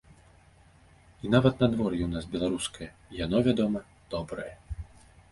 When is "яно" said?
3.25-3.37